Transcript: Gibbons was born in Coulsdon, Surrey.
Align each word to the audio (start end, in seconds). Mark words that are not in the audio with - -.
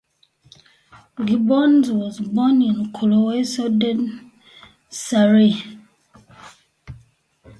Gibbons 1.23 1.91
was 1.91 2.19
born 2.21 2.63
in 2.63 2.91
Coulsdon, 2.91 4.31
Surrey. 4.89 5.61